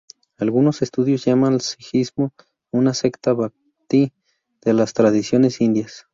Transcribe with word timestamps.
Algunos 0.39 0.81
estudiosos 0.81 1.25
llaman 1.27 1.53
al 1.53 1.61
sijismo 1.61 2.33
una 2.71 2.95
secta 2.95 3.33
bhakti 3.33 4.13
de 4.65 4.73
las 4.73 4.95
tradiciones 4.95 5.61
indias. 5.61 6.07